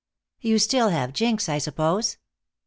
[0.39, 2.17] "You still have Jinx, I suppose?"